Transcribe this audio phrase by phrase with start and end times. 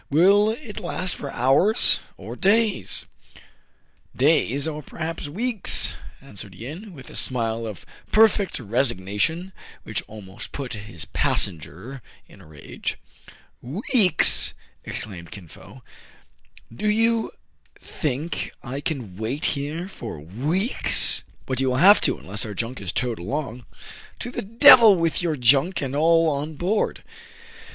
[0.09, 3.05] "Will it last for hours, or days
[4.31, 9.53] }""Days, or perhaps weeks,'* answered Yin, with a smile of perfect resignation,
[9.83, 12.97] which almost put his passenger in a rage.''
[13.93, 14.55] Weeks!
[14.69, 15.83] '* exclaimed Kin Fo."
[16.75, 17.31] Do you
[17.79, 22.81] think I can wait here for weeks?"" But you will have to, unless our junk
[22.81, 23.67] is towed along.*'"
[24.21, 27.03] To the devil with your junk and all on board